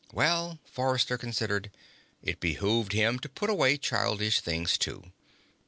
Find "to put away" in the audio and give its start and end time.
3.19-3.77